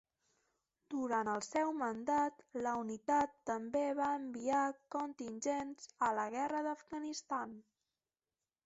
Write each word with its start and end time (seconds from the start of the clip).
Durant 0.93 1.27
el 1.33 1.43
seu 1.47 1.73
mandat 1.81 2.41
la 2.67 2.73
Unitat 2.85 3.35
també 3.51 3.85
va 4.01 4.09
enviar 4.23 4.63
contingents 4.99 5.95
a 6.09 6.11
la 6.23 6.27
Guerra 6.39 6.65
d'Afganistan. 6.71 7.57